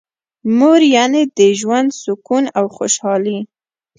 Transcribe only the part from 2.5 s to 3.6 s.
او خوشحالي.